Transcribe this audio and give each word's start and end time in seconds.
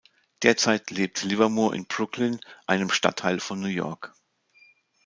Derzeit 0.41 0.89
lebt 0.89 1.21
Livermore 1.21 1.75
in 1.75 1.85
Brooklyn, 1.85 2.39
einem 2.65 2.89
Stadtteil 2.89 3.39
von 3.39 3.59
New 3.59 3.67
York. 3.67 4.15